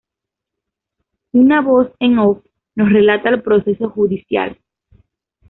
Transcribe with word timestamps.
Una 1.33 1.61
voz 1.61 1.91
en 1.99 2.17
off 2.17 2.39
nos 2.73 2.89
relata 2.91 3.29
el 3.29 3.43
proceso 3.43 3.87
judicial. 3.91 4.59